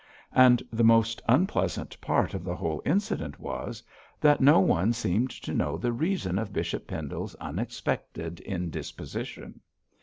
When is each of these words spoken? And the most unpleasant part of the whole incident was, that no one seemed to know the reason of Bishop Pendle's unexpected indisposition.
And 0.33 0.63
the 0.71 0.83
most 0.83 1.21
unpleasant 1.29 1.95
part 2.01 2.33
of 2.33 2.43
the 2.43 2.55
whole 2.55 2.81
incident 2.87 3.39
was, 3.39 3.83
that 4.19 4.41
no 4.41 4.59
one 4.59 4.93
seemed 4.93 5.29
to 5.29 5.53
know 5.53 5.77
the 5.77 5.93
reason 5.93 6.39
of 6.39 6.51
Bishop 6.51 6.87
Pendle's 6.87 7.35
unexpected 7.35 8.39
indisposition. 8.39 9.59